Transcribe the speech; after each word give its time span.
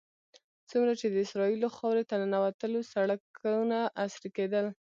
څومره 0.69 0.91
چې 0.99 1.07
د 1.09 1.15
اسرائیلو 1.25 1.67
خاورې 1.77 2.03
ته 2.09 2.15
ننوتلو 2.21 2.79
سړکونه 2.93 3.77
عصري 4.03 4.29
کېدل. 4.37 4.65